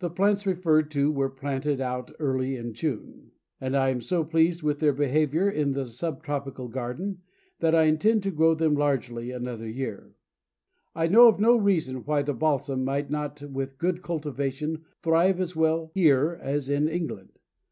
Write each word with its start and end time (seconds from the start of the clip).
The 0.00 0.10
plants 0.10 0.44
referred 0.44 0.90
to 0.90 1.12
were 1.12 1.28
planted 1.30 1.80
out 1.80 2.10
early 2.18 2.56
in 2.56 2.74
June, 2.74 3.30
and 3.60 3.76
I 3.76 3.90
am 3.90 4.00
so 4.00 4.24
pleased 4.24 4.64
with 4.64 4.80
their 4.80 4.92
behaviour 4.92 5.48
in 5.48 5.70
the 5.70 5.86
sub 5.86 6.24
tropical 6.24 6.66
garden, 6.66 7.20
that 7.60 7.72
I 7.72 7.84
intend 7.84 8.24
to 8.24 8.32
grow 8.32 8.56
them 8.56 8.74
largely 8.74 9.30
another 9.30 9.68
year." 9.68 10.16
I 10.96 11.06
know 11.06 11.28
of 11.28 11.38
no 11.38 11.56
reason 11.56 11.98
why 12.04 12.22
the 12.22 12.34
Balsam 12.34 12.84
might 12.84 13.08
not 13.08 13.40
with 13.40 13.78
good 13.78 14.02
cultivation 14.02 14.84
thrive 15.00 15.40
as 15.40 15.54
well 15.54 15.92
here 15.94 16.40
as 16.42 16.68
in 16.68 16.88
England. 16.88 17.38